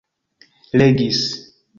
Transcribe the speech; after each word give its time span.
legis 0.77 1.19